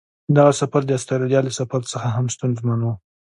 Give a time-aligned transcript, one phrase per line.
[0.35, 2.87] دغه سفر د استرالیا له سفر څخه هم ستونزمن و.